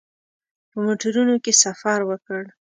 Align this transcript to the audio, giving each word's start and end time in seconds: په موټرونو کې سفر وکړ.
په 0.69 0.77
موټرونو 0.85 1.35
کې 1.43 1.53
سفر 1.63 1.99
وکړ. 2.09 2.43